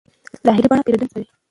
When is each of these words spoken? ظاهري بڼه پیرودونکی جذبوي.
ظاهري 0.47 0.67
بڼه 0.69 0.83
پیرودونکی 0.85 1.09
جذبوي. 1.19 1.25